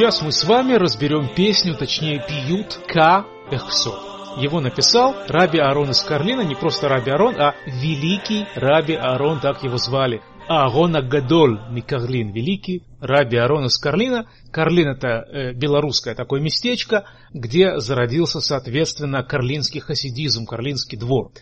[0.00, 3.90] Сейчас мы с вами разберем песню, точнее пьют Ка Эхсо.
[4.38, 9.62] Его написал Раби Аарон из Карлина, не просто Раби Аарон, а великий Раби Аарон, так
[9.62, 10.22] его звали.
[10.48, 14.26] Аарона Гадоль Микарлин, великий Раби Аарон из Карлина.
[14.50, 21.32] Карлин это э, белорусское такое местечко, где зародился, соответственно, карлинский хасидизм, карлинский двор.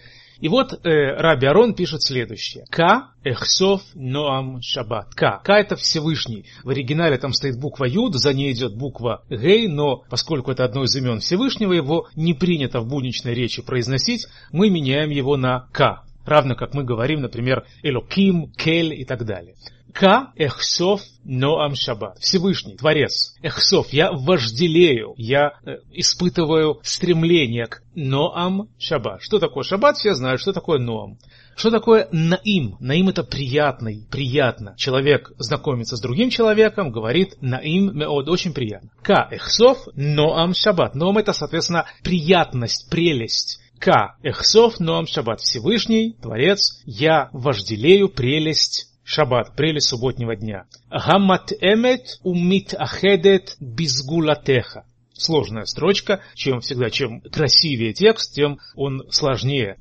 [0.41, 2.65] И вот э, Раби Арон пишет следующее.
[2.71, 5.15] Ка эхсов ноам шаббат.
[5.15, 5.41] Ка.
[5.45, 6.45] Ка это Всевышний.
[6.63, 10.85] В оригинале там стоит буква Юд, за ней идет буква Гей, но поскольку это одно
[10.85, 16.05] из имен Всевышнего, его не принято в будничной речи произносить, мы меняем его на Ка.
[16.25, 19.55] Равно как мы говорим, например, Элоким, Кель и так далее.
[19.93, 22.19] Ка эхсов ноам шаббат.
[22.19, 23.35] Всевышний, Творец.
[23.43, 29.23] Эхсов, я вожделею, я э, испытываю стремление к ноам шаббат.
[29.23, 31.19] Что такое шаббат, все знают, что такое ноам.
[31.57, 32.77] Что такое наим?
[32.81, 34.75] Наим это приятный, приятно.
[34.77, 38.91] Человек знакомится с другим человеком, говорит наим меод, очень приятно.
[39.03, 40.95] Ка эхсов ноам шаббат.
[40.95, 43.61] Ноам это, соответственно, приятность, прелесть.
[43.81, 45.41] Ка эхсов ноам шаббат.
[45.41, 50.67] Всевышний, Творец, я вожделею прелесть шаббат, прелесть субботнего дня.
[50.91, 54.85] Гаммат эмет умит ахедет безгулатеха.
[55.15, 59.79] Сложная строчка, чем всегда, чем красивее текст, тем он сложнее.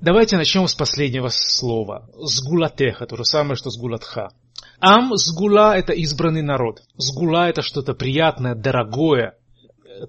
[0.00, 2.08] Давайте начнем с последнего слова.
[2.14, 4.32] Сгулатеха, то же самое, что сгулатха.
[4.80, 6.82] Ам сгула– это избранный народ.
[6.96, 9.34] Сгула– это что-то приятное, дорогое,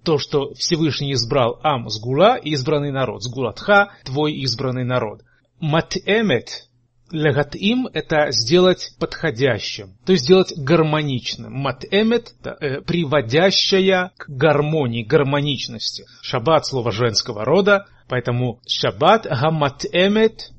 [0.04, 3.24] то, что Всевышний избрал Ам сгула, избранный народ.
[3.24, 5.22] Сгулатха– твой избранный народ.
[5.60, 6.68] Матэмет
[7.14, 11.54] Легатим– это сделать подходящим, то есть сделать гармоничным.
[11.54, 16.06] Матэмет– э, приводящая к гармонии, гармоничности.
[16.24, 20.54] Шаббат– слово женского рода, поэтому шаббат гаматэмет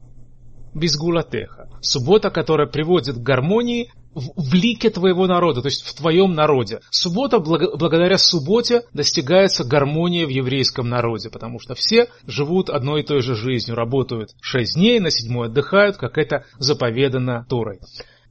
[0.74, 1.70] безгулатеха.
[1.80, 6.80] Суббота, которая приводит к гармонии в лике твоего народа, то есть в твоем народе.
[6.90, 13.22] Суббота, благодаря субботе достигается гармония в еврейском народе, потому что все живут одной и той
[13.22, 17.80] же жизнью, работают шесть дней, на седьмой отдыхают, как это заповедано Торой.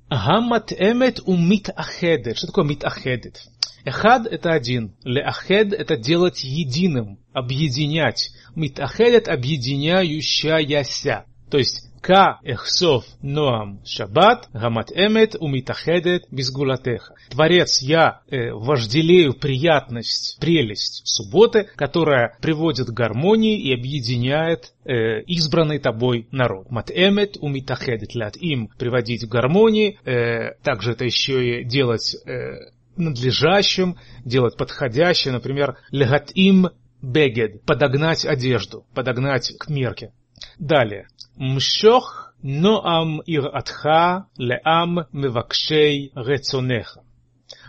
[0.09, 2.37] Гаммат эмет умит ахедет.
[2.37, 3.41] Что такое мит ахедет?
[3.85, 4.95] Эхад– это один.
[5.03, 8.31] Леахед– это делать единым, объединять.
[8.55, 11.25] Мит ахедет– объединяющаяся.
[11.49, 17.15] То есть эхсов ноам шаббат, гамат эмет умитахедет безгулатеха.
[17.29, 25.79] Творец, я э, вожделею приятность, прелесть субботы, которая приводит к гармонии и объединяет э, избранный
[25.79, 26.69] тобой народ.
[26.69, 32.71] Мат эмет умитахедет лят им приводить к гармонии, э, также это еще и делать э,
[32.97, 36.69] надлежащим, делать подходящим, например, легат им
[37.01, 40.11] бегед, подогнать одежду, подогнать к мерке.
[40.59, 41.07] Далее.
[41.35, 47.01] Мшох ноам иратха леам мевакшей рецонеха.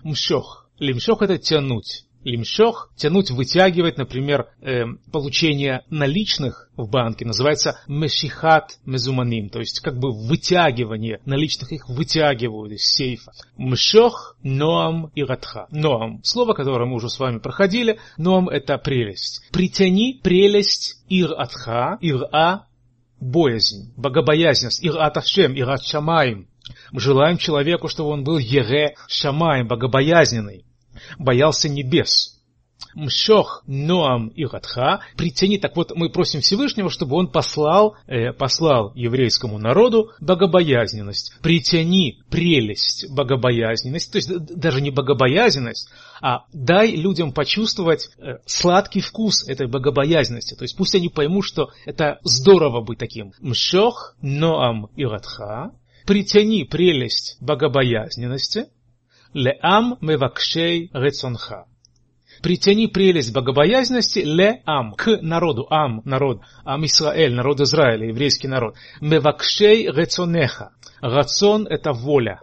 [0.03, 0.69] Мшох.
[0.79, 2.05] Лимшох это тянуть.
[2.25, 9.99] Лимшох, тянуть, вытягивать, например, э, получение наличных в банке называется мешихат мезуманим, то есть как
[9.99, 13.33] бы вытягивание наличных, их вытягивают из сейфа.
[13.59, 15.67] Мшох ноам иратха.
[15.71, 19.43] Ноам, слово, которое мы уже с вами проходили, ноам это прелесть.
[19.53, 22.67] Притяни прелесть ир-атха, ир-а,
[23.25, 26.47] боязнь, богобоязненность, ират Ашем, ират Шамаем.
[26.93, 30.65] Мы желаем человеку, чтобы он был ере Шамаем, богобоязненный,
[31.19, 32.34] боялся небес.
[32.95, 35.59] Мшох Ноам Иратха, притяни.
[35.59, 41.37] Так вот, мы просим Всевышнего, чтобы он послал, э, послал еврейскому народу богобоязненность.
[41.43, 45.89] Притяни прелесть богобоязненность, то есть даже не богобоязненность,
[46.21, 50.55] а дай людям почувствовать э, сладкий вкус этой богобоязненности.
[50.55, 53.33] То есть пусть они поймут, что это здорово быть таким.
[53.41, 55.73] Мшох Ноам Иратха,
[56.07, 58.67] притяни прелесть богобоязненности,
[59.33, 61.67] леам мевакшей рецонха
[62.43, 68.77] притяни прелесть богобоязненности ле ам, к народу, ам, народ, ам Исраэль, народ Израиля, еврейский народ.
[69.01, 70.71] Мевакшей рецонеха.
[71.01, 72.41] Рацион– это воля.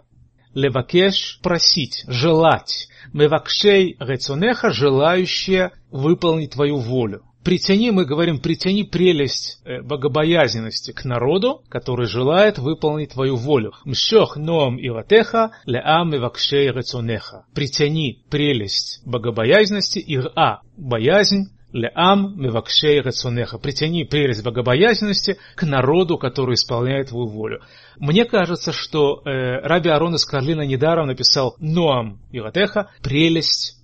[0.54, 2.88] Левакеш– просить, желать.
[3.12, 11.62] Мевакшей рецонеха– желающие выполнить твою волю притяни, мы говорим, притяни прелесть э, богобоязненности к народу,
[11.68, 13.72] который желает выполнить твою волю.
[13.84, 17.44] Мшох ноам иватеха леам ивакшей рецонеха.
[17.54, 23.58] Притяни прелесть богобоязненности, ира, боязнь, Леам мевакшей рецонеха.
[23.58, 27.62] Притяни прелесть богобоязненности к народу, который исполняет твою волю.
[27.98, 33.81] Мне кажется, что э, Раби Арон из Карлина недаром написал Ноам Иратеха, прелесть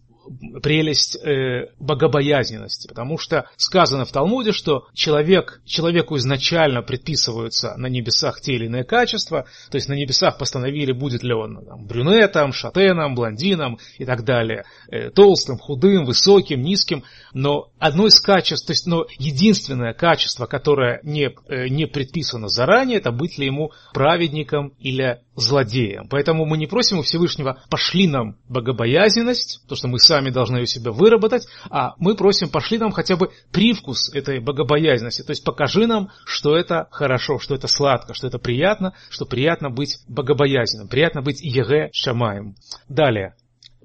[0.63, 8.41] прелесть э, богобоязненности, потому что сказано в Талмуде, что человек, человеку изначально предписываются на небесах
[8.41, 13.15] те или иные качества, то есть на небесах постановили, будет ли он там, брюнетом, шатеном,
[13.15, 18.87] блондином и так далее, э, толстым, худым, высоким, низким, но одно из качеств, то есть
[18.87, 25.21] но единственное качество, которое не, э, не предписано заранее, это быть ли ему праведником или
[25.41, 26.09] злодеем.
[26.09, 30.67] Поэтому мы не просим у Всевышнего «пошли нам богобоязненность», то, что мы сами должны ее
[30.67, 35.87] себя выработать, а мы просим «пошли нам хотя бы привкус этой богобоязненности», то есть покажи
[35.87, 41.23] нам, что это хорошо, что это сладко, что это приятно, что приятно быть богобоязненным, приятно
[41.23, 42.55] быть еге шамаем.
[42.89, 43.35] Далее.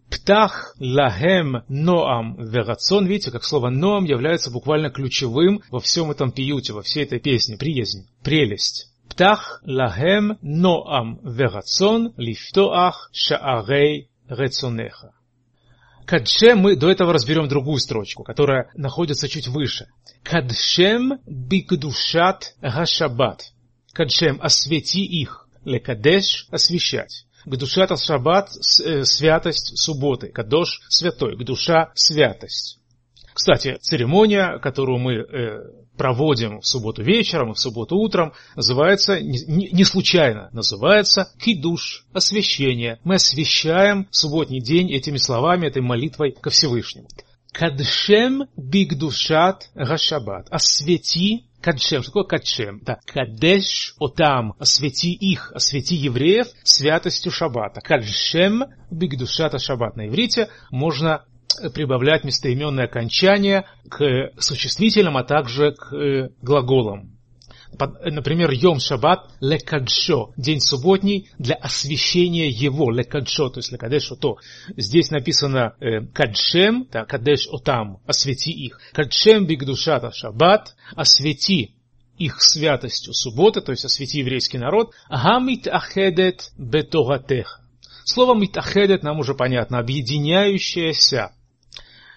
[0.09, 3.07] Птах лахем ноам верацон.
[3.07, 7.57] Видите, как слово ноам является буквально ключевым во всем этом пиюте, во всей этой песне.
[7.57, 8.92] Приязнь, прелесть.
[9.13, 15.12] Птах лахем ноам верацон лифтоах шаарей рецонеха.
[16.07, 19.86] Кадшем мы до этого разберем другую строчку, которая находится чуть выше.
[20.24, 23.51] Кадшем бигдушат гашабат.
[23.94, 25.48] Кадшем освети их.
[25.63, 27.27] Лекадеш освещать.
[27.45, 28.50] Гдушат шаббат
[28.83, 30.30] э, святость субботы.
[30.30, 31.36] Кадош святой.
[31.36, 32.80] Гдуша святость.
[33.33, 35.63] Кстати, церемония, которую мы э,
[35.97, 43.00] проводим в субботу вечером и в субботу утром, называется, не, не случайно, называется кидуш, освящение.
[43.03, 47.07] Мы освящаем субботний день этими словами, этой молитвой ко Всевышнему.
[47.51, 50.47] Кадшем бигдушат гашабат.
[50.50, 52.01] Освети Кадшем.
[52.01, 52.81] Что такое кадшем?
[52.81, 54.53] Это кадеш отам.
[54.59, 57.79] Освети их, освети евреев святостью шаббата.
[57.79, 59.95] Кадшем бигдушата шаббат.
[59.95, 61.24] На иврите можно
[61.73, 67.13] прибавлять местоименные окончания к существительным, а также к э, глаголам.
[67.79, 74.38] Например, Йом Шаббат лекадшо, день субботний для освящения его, лекадшо, то есть лекадешо то.
[74.77, 78.79] Здесь написано э, кадшем, да, кадеш отам, освети их.
[78.94, 81.75] Кадшем бигдушата шаббат, освети
[82.17, 84.94] их святостью субботы, то есть освети еврейский народ.
[85.09, 87.59] Гамит ахедет бетогатех.
[88.05, 91.31] Слово митахедет нам уже понятно, объединяющаяся.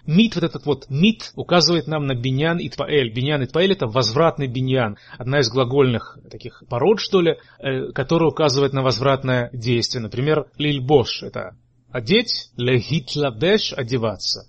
[0.06, 3.12] Мит, вот этот вот мит, указывает нам на биньян и тпаэль.
[3.12, 4.97] Биньян и тпаэль это возвратный биньян.
[5.19, 10.03] Одна из глагольных таких пород, что ли, э, которая указывает на возвратное действие.
[10.03, 11.56] Например, лильбош это
[11.91, 14.49] одеть, лехитлабеш одеваться.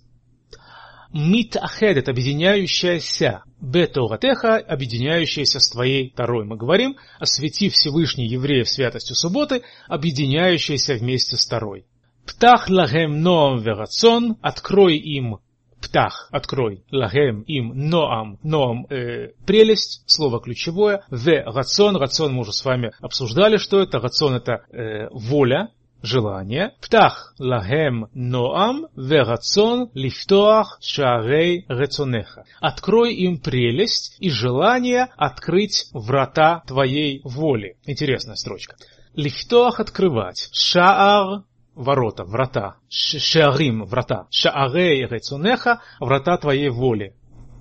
[1.11, 3.43] Мит ахед это объединяющаяся.
[3.59, 6.45] Беторатеха объединяющаяся с твоей Тарой.
[6.45, 11.85] Мы говорим, освети Всевышний евреев святостью субботы, объединяющаяся вместе с Тарой.
[12.27, 15.39] Птах лагем ноам верацон, открой им
[15.87, 22.53] птах, открой, лагем, им, ноам, ноам, э, прелесть, слово ключевое, в, рацион, рацион мы уже
[22.53, 25.69] с вами обсуждали, что это, рацион это э, воля,
[26.01, 32.43] желание, птах, лагем, ноам, в, рацион, лифтоах, шарей, рецонеха.
[32.59, 37.77] Открой им прелесть и желание открыть врата твоей воли.
[37.85, 38.75] Интересная строчка.
[39.15, 40.49] Лифтоах открывать.
[40.51, 41.43] Шаар
[41.77, 47.13] ворота, врата, шаарим, врата, шаарей рецунеха, врата твоей воли.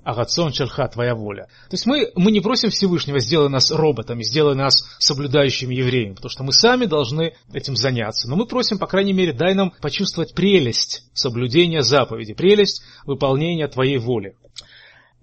[0.05, 1.47] Агацон шерха, твоя воля.
[1.69, 6.31] То есть мы, мы не просим Всевышнего, сделай нас роботами, сделай нас соблюдающими евреями, потому
[6.31, 8.29] что мы сами должны этим заняться.
[8.29, 13.99] Но мы просим, по крайней мере, дай нам почувствовать прелесть соблюдения заповеди, прелесть выполнения твоей
[13.99, 14.37] воли.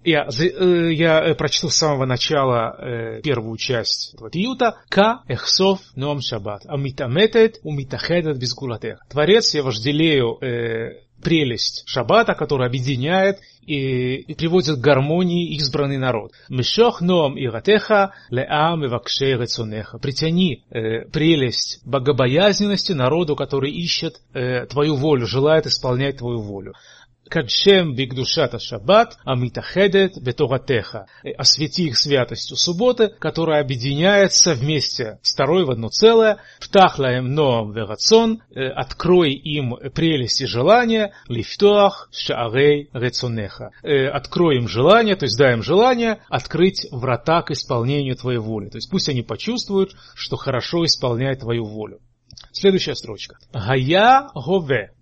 [0.04, 4.76] Я, э, я э, прочту с самого начала э, первую часть этого пиюта.
[4.90, 6.62] Ка эхсов ном шаббат.
[6.66, 8.98] Амитаметет умитахедет безгулатех.
[9.08, 16.32] Творец, я вожделею э, прелесть шаббата, которая объединяет и, и приводит к гармонии избранный народ.
[16.50, 19.98] Мешох ном иратеха леам эвакшей рецонеха.
[19.98, 26.74] Притяни э, прелесть богобоязненности народу, который ищет э, твою волю, желает исполнять твою волю.
[27.28, 31.06] Кадшем бигдушата шаббат, амитахедет беторатеха.
[31.36, 36.38] Освети их святостью субботы, которая объединяется вместе второй в одно целое.
[36.60, 38.42] Птахлаем ноам верацон.
[38.54, 41.12] Открой им прелесть и желание.
[41.28, 43.70] Лифтоах шаарей рецонеха.
[43.82, 48.68] Открой им желание, то есть дай им желание открыть врата к исполнению твоей воли.
[48.68, 52.00] То есть пусть они почувствуют, что хорошо исполняют твою волю.
[52.52, 53.36] Следующая строчка.
[53.52, 54.92] Гая гове.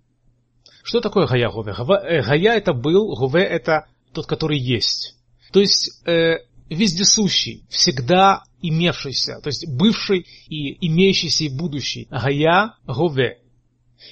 [0.83, 1.71] Что такое Гая Гове?
[1.71, 5.15] Э, Гая это был, Гове это тот, который есть.
[5.51, 12.07] То есть э, вездесущий, всегда имевшийся, то есть бывший и имеющийся и будущий.
[12.11, 13.39] Гая Гове.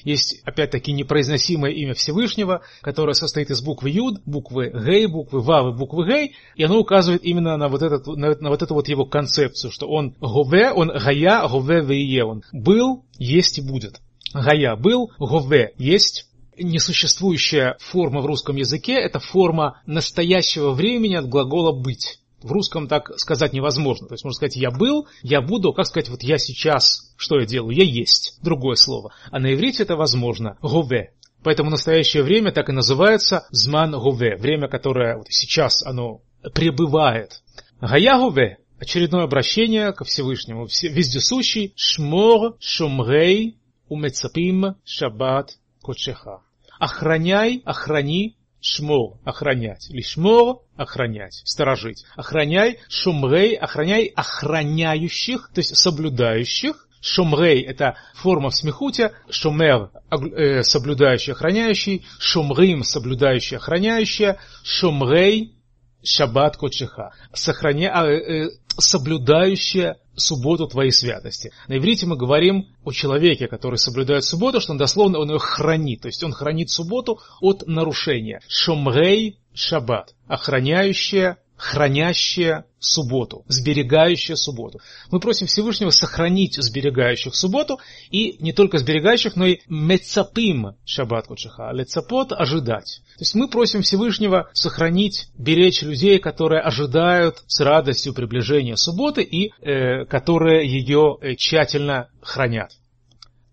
[0.05, 5.77] Есть, опять-таки, непроизносимое имя Всевышнего, которое состоит из буквы Юд, буквы Гей, буквы Вав и
[5.77, 9.05] буквы Гей, и оно указывает именно на вот, этот, на, на вот эту вот его
[9.05, 13.99] концепцию, что он Гове, он Гая, Гове, Вее, он был, есть и будет.
[14.33, 16.29] Гая был, Гове есть,
[16.63, 22.19] несуществующая форма в русском языке, это форма настоящего времени от глагола «быть».
[22.41, 24.07] В русском так сказать невозможно.
[24.07, 27.45] То есть можно сказать «я был», «я буду», как сказать «вот я сейчас», что я
[27.45, 29.13] делаю, «я есть», другое слово.
[29.29, 31.13] А на иврите это возможно «гове».
[31.43, 36.21] Поэтому настоящее время так и называется «зман гове», время, которое вот сейчас оно
[36.53, 37.43] пребывает.
[37.79, 46.41] «Гая гове» очередное обращение ко Всевышнему, вездесущий «шмор шумрей умецапим шаббат кочеха».
[46.81, 49.87] Охраняй, охрани, шмор, охранять.
[49.91, 52.05] Лишмор, охранять, сторожить.
[52.15, 56.87] Охраняй, шумрей, охраняй охраняющих, то есть соблюдающих.
[56.99, 65.53] Шумрей– это форма в смехуте, шумер э,– соблюдающий, охраняющий, шумрим– соблюдающий, охраняющая, шумрей–
[66.03, 71.51] шаббат кочеха, сохраня, э, э, соблюдающая субботу твоей святости.
[71.67, 76.01] На иврите мы говорим о человеке, который соблюдает субботу, что он дословно он ее хранит,
[76.01, 78.41] то есть он хранит субботу от нарушения.
[78.47, 84.79] Шомрей шаббат, охраняющая хранящая субботу, сберегающая субботу.
[85.11, 91.71] Мы просим Всевышнего сохранить сберегающих субботу, и не только сберегающих, но и мецапим шаббат кучаха,
[91.71, 93.01] лецапот ожидать.
[93.15, 99.51] То есть мы просим Всевышнего сохранить, беречь людей, которые ожидают с радостью приближения субботы и
[99.61, 102.71] э, которые ее э, тщательно хранят.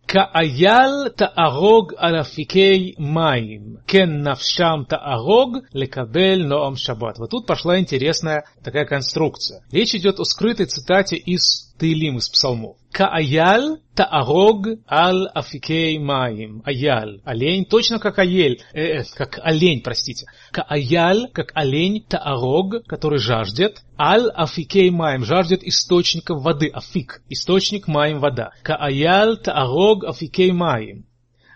[0.07, 7.17] כאייל תהרוג על אפיקי מים, כן נפשם תהרוג לקבל ноам шаббат.
[7.17, 9.61] Вот тут пошла интересная такая конструкция.
[9.71, 12.76] Речь идет о скрытой цитате из из псалмов.
[12.90, 16.62] Кааяль таарог ал афикей маим.
[16.64, 17.20] Аяль.
[17.24, 17.64] Олень.
[17.64, 18.60] Точно как аель.
[18.72, 20.26] Э, э, как олень, простите.
[20.50, 23.82] Кааяль, как олень, таарог, который жаждет.
[23.96, 25.24] Ал афикей маим.
[25.24, 26.70] Жаждет источников воды.
[26.72, 27.22] Афик.
[27.28, 28.50] Источник маим вода.
[28.62, 31.07] Кааяль таарог афикей маим.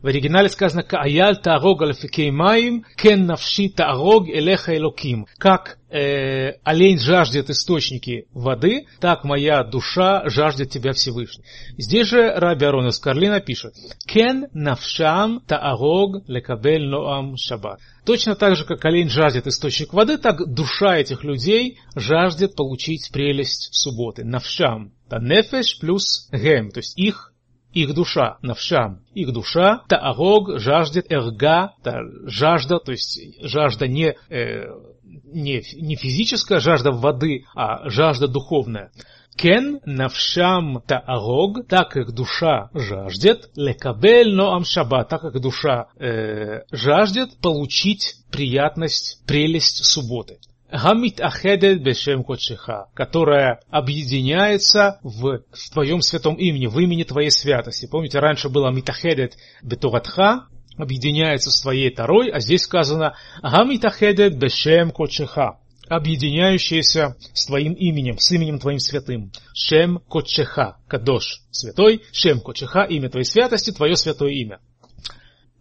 [0.03, 5.27] В оригинале сказано «Кааяль таарог алфикей маим, кен навши таарог элеха элоким».
[5.39, 11.45] Как э, олень жаждет источники воды, так моя душа жаждет тебя Всевышний.
[11.79, 17.79] Здесь же Раби Арон из Карлина пишет «Кен навшам таарог лекабель ноам шаббат».
[18.05, 23.69] Точно так же, как олень жаждет источник воды, так душа этих людей жаждет получить прелесть
[23.73, 24.25] субботы.
[24.25, 24.93] Навшам.
[25.13, 27.32] Нефеш плюс гем, то есть их
[27.73, 34.65] их душа, навшам, их душа, таарог жаждет эрга, та, жажда, то есть жажда не, э,
[35.03, 38.91] не, не физическая жажда воды, а жажда духовная.
[39.37, 47.39] Кен навшам таарог, так как душа жаждет, лекабель ноам шаба, так как душа э, жаждет
[47.41, 50.39] получить приятность, прелесть субботы.
[50.73, 57.87] Гамит Ахедет Бешем Кодшиха, которая объединяется в, в твоем святом имени, в имени твоей святости.
[57.87, 60.47] Помните, раньше было Митахедет Бетуратха,
[60.79, 65.59] объединяется с твоей Тарой, а здесь сказано Гамитахедет Бешем Кодшиха,
[65.91, 69.31] объединяющаяся с твоим именем, с именем твоим святым.
[69.55, 74.59] Шем Кодшеха, Кадош, святой, Шем Кодшеха, имя твоей святости, твое святое имя.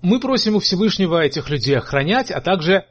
[0.01, 2.85] Мы просим у Всевышнего этих людей охранять, а также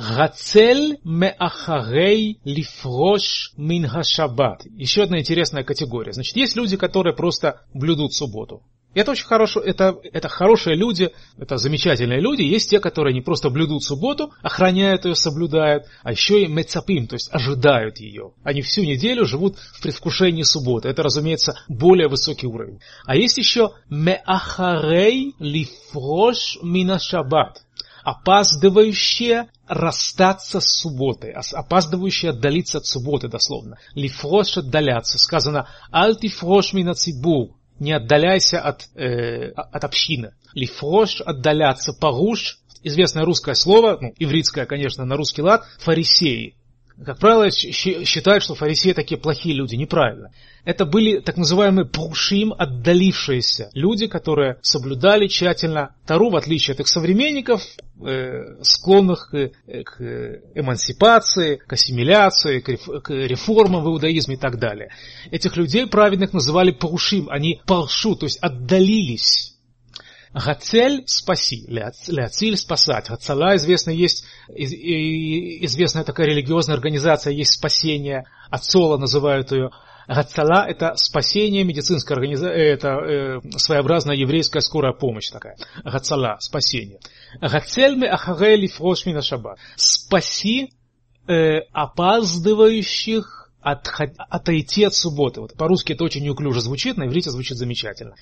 [0.00, 4.64] Гацель меахарей лифрош мин хашабат.
[4.76, 6.12] Еще одна интересная категория.
[6.12, 8.62] Значит, есть люди, которые просто блюдут субботу.
[8.94, 12.42] Это очень хорошо, это, это хорошие люди, это замечательные люди.
[12.42, 17.14] Есть те, которые не просто блюдут субботу, охраняют ее, соблюдают, а еще и мецапим, то
[17.14, 18.32] есть ожидают ее.
[18.42, 20.88] Они всю неделю живут в предвкушении субботы.
[20.88, 22.80] Это, разумеется, более высокий уровень.
[23.04, 27.62] А есть еще меахарей лифрош мина шаббат
[28.04, 33.78] опаздывающие расстаться с субботой, опаздывающие отдалиться от субботы дословно.
[33.94, 35.18] Лифрош отдаляться.
[35.18, 40.32] Сказано «Альтифрош минацибур» не отдаляйся от, э, от общины.
[40.54, 46.56] Лифрош отдаляться, паруш, известное русское слово, ну, ивритское, конечно, на русский лад, фарисеи.
[47.04, 49.76] Как правило, считают, что фарисеи такие плохие люди.
[49.76, 50.32] Неправильно.
[50.64, 56.88] Это были так называемые прушим, отдалившиеся люди, которые соблюдали тщательно Тару, в отличие от их
[56.88, 57.62] современников,
[58.04, 59.50] э, склонных к,
[59.84, 60.00] к
[60.54, 64.90] эмансипации, к ассимиляции, к, реформам в иудаизме и так далее.
[65.30, 69.57] Этих людей праведных называли парушим, они паршу, то есть отдалились
[70.44, 73.08] Гацель– спаси, ляциль– спасать.
[73.08, 78.24] Гацала известно есть, известная такая религиозная организация, есть спасение.
[78.50, 79.70] Ацола называют ее.
[80.06, 85.56] Гацала– это спасение, медицинская организация, это э, своеобразная еврейская скорая помощь такая.
[85.84, 87.00] Гацала– спасение.
[87.40, 89.58] Гацель ме ахарели фрош мина шаббат.
[89.76, 90.72] Спаси
[91.26, 95.40] э, опаздывающих от, отойти от субботы.
[95.40, 98.14] Вот по-русски это очень неуклюже звучит, на иврите звучит замечательно.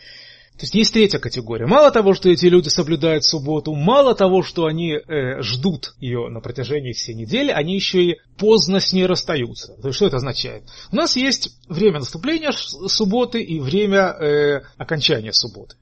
[0.57, 1.67] То есть есть третья категория.
[1.67, 6.41] Мало того, что эти люди соблюдают субботу, мало того, что они э, ждут ее на
[6.41, 9.75] протяжении всей недели, они еще и поздно с ней расстаются.
[9.83, 10.65] То есть что это означает?
[10.91, 15.77] У нас есть время наступления субботы и время э, окончания субботы.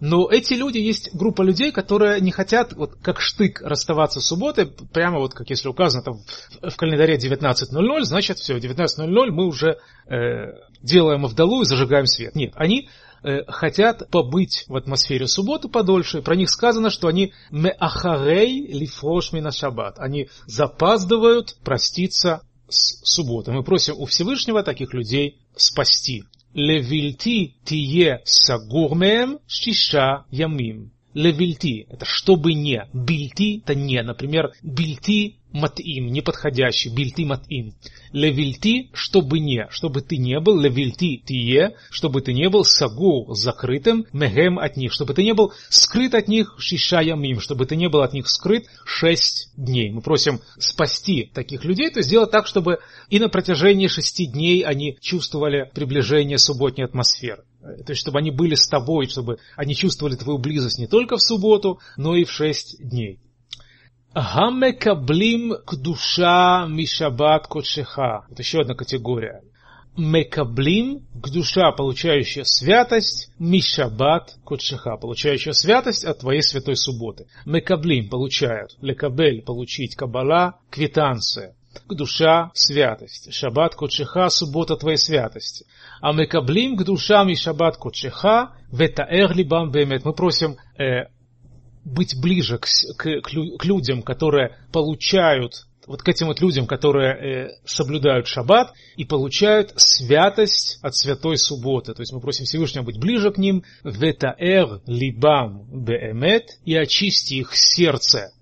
[0.00, 4.66] Но эти люди, есть группа людей, которые не хотят, вот как штык, расставаться с субботой,
[4.66, 6.20] прямо вот как если указано там
[6.62, 10.52] в календаре 19.00, значит все, 19.00 мы уже э,
[10.82, 12.34] делаем вдалу и зажигаем свет.
[12.34, 12.88] Нет, они
[13.24, 16.22] э, хотят побыть в атмосфере субботы подольше.
[16.22, 19.98] Про них сказано, что они меахарей лифрош на шаббат.
[19.98, 23.54] Они запаздывают проститься с субботой.
[23.54, 26.24] Мы просим у Всевышнего таких людей спасти.
[26.52, 30.93] Левильти тие сагурмеем шиша ямим.
[31.14, 32.86] Левильти– это чтобы не.
[32.92, 34.02] Бильти– это не.
[34.02, 37.74] Например, бильти матим, неподходящий, бильти матим.
[38.12, 44.06] Левильти, чтобы не, чтобы ты не был, левильти тие, чтобы ты не был сагу закрытым,
[44.12, 47.88] мегем от них, чтобы ты не был скрыт от них шиша ямим, чтобы ты не
[47.88, 49.90] был от них скрыт шесть дней.
[49.90, 52.78] Мы просим спасти таких людей, то есть сделать так, чтобы
[53.08, 57.44] и на протяжении шести дней они чувствовали приближение субботней атмосферы.
[57.64, 61.22] То есть, чтобы они были с тобой, чтобы они чувствовали твою близость не только в
[61.22, 63.20] субботу, но и в шесть дней.
[64.14, 68.26] Гамекаблим кдуша мишабат кодшеха.
[68.28, 69.42] Вот еще одна категория.
[69.96, 77.26] Мекаблим, к душа, получающая святость, мишабат кодшеха, получающая святость от твоей святой субботы.
[77.46, 81.54] Мекаблим получают, лекабель, получить, кабала, квитанция.
[81.86, 83.32] К душа святость.
[83.32, 85.66] Шаббат кодшеха, суббота твоей святости.
[86.00, 90.04] А мекаблим к душам и шаббат кодшеха, ветаэр либам бемет.
[90.04, 91.08] Мы просим э,
[91.84, 92.66] быть ближе к,
[92.96, 99.04] к, к людям, которые получают, вот к этим вот людям, которые э, соблюдают шаббат и
[99.04, 101.94] получают святость от святой субботы.
[101.94, 107.54] То есть мы просим Всевышнего быть ближе к ним, ветаэр либам беэмет, и очисти их
[107.54, 108.32] сердце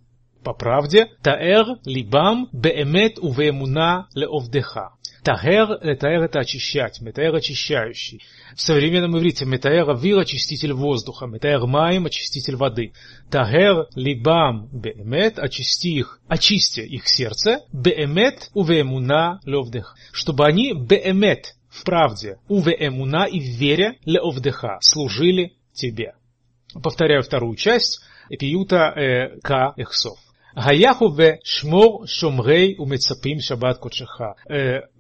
[0.43, 4.93] по правде, таэр либам беэмет увеемуна леовдеха.
[5.23, 8.21] Тагер, летаэр это очищать, метаэр очищающий.
[8.57, 12.93] В современном иврите метаэр авир очиститель воздуха, метаэр маем очиститель воды.
[13.31, 19.97] Тагер либам беэмет, очисти их, очисти их сердце, беэмет увеемуна левдех.
[20.11, 26.15] Чтобы они беэмет, в правде, увеемуна и в вере леовдеха, служили тебе.
[26.83, 29.75] Повторяю вторую часть пиюта э, К.
[29.77, 30.19] Эхсов.
[30.55, 34.37] Гаяхуве шмор шомрей умецапим шаббат кодшеха.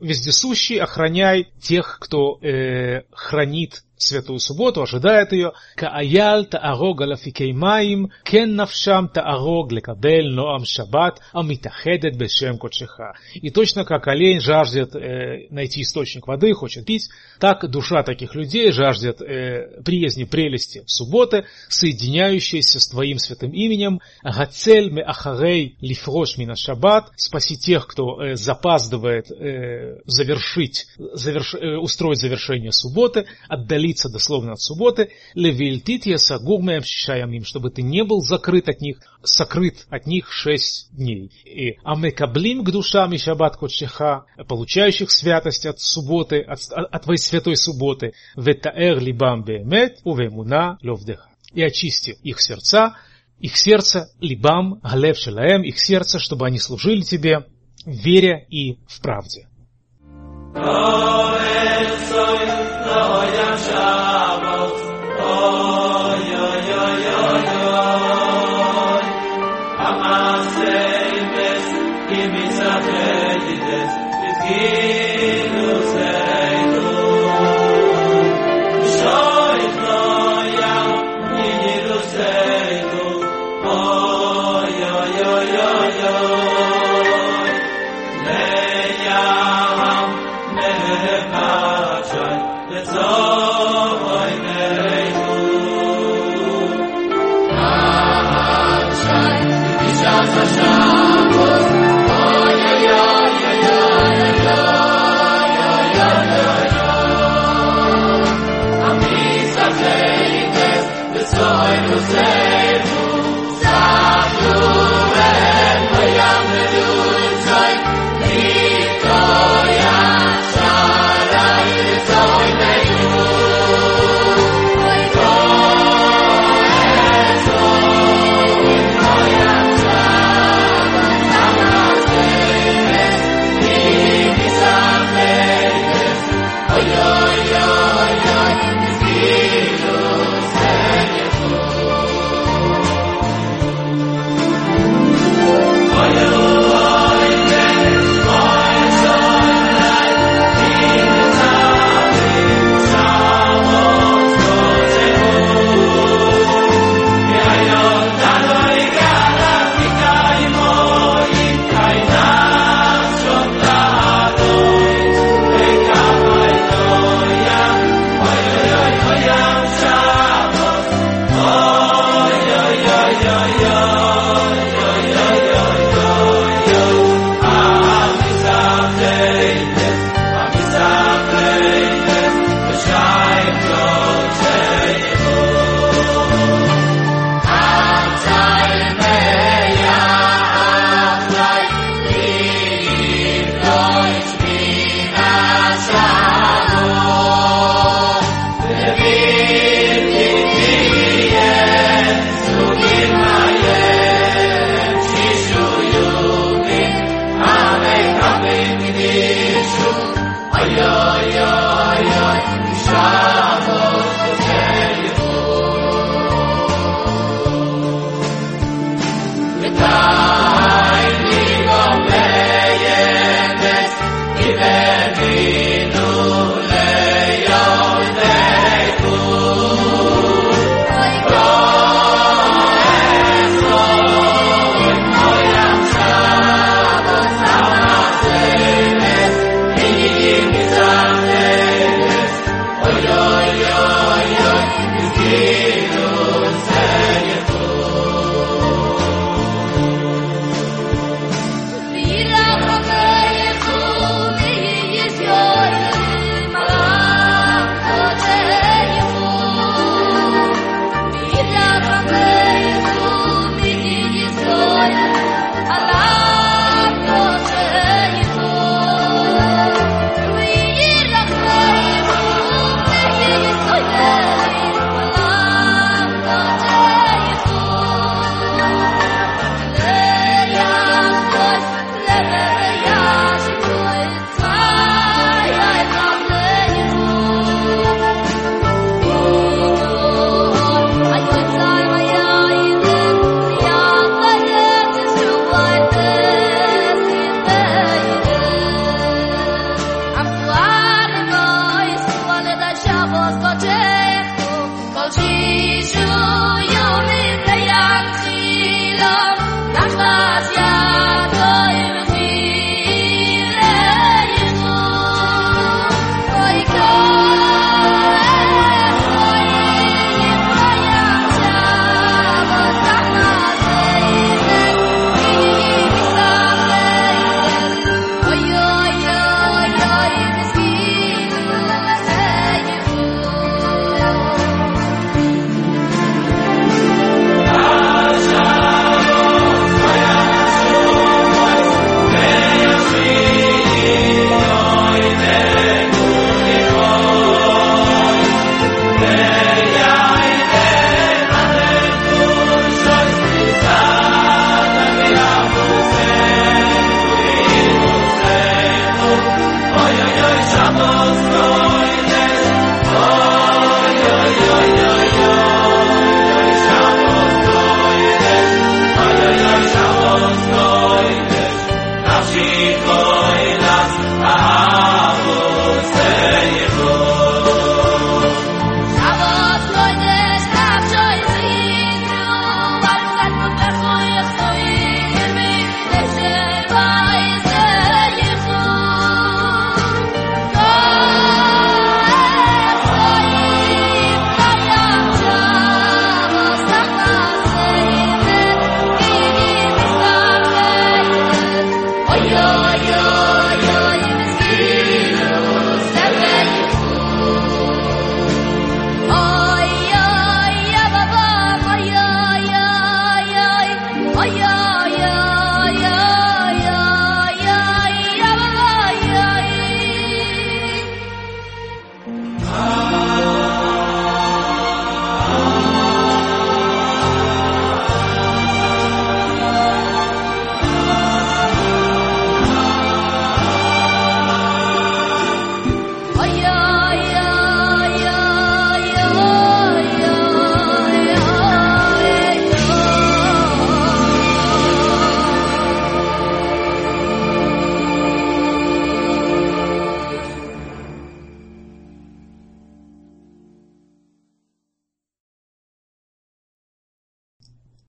[0.00, 5.52] Вездесущий, охраняй тех, кто э, хранит святую субботу, ожидает ее.
[5.76, 13.14] Кааял таарог алафикей маим, кен навшам таарог лекабель ноам шаббат, амитахедет бешем кодшеха.
[13.34, 18.72] И точно как олень жаждет э, найти источник воды, хочет пить, так душа таких людей
[18.72, 24.00] жаждет э, приязни прелести субботы, соединяющейся с твоим святым именем.
[24.22, 31.76] Гацель ме ахарей лифрош мина шаббат, спаси тех, кто э, запаздывает э, завершить, заверш, э,
[31.76, 38.04] устроить завершение субботы, отдали отделиться дословно от субботы, левильтит я сагурмеем шишаямим, чтобы ты не
[38.04, 41.30] был закрыт от них, сокрыт от них шесть дней.
[41.44, 47.56] И амекаблим к душам и шаббат кодшеха, получающих святость от субботы, от, от твоей святой
[47.56, 51.28] субботы, ветаэр либам беемет, увемуна ловдеха.
[51.52, 52.96] И очисти их сердца,
[53.38, 57.46] их сердце, либам, галев шелаем, их сердце, чтобы они служили тебе,
[57.84, 59.48] веря и в правде.
[74.44, 74.91] Yeah.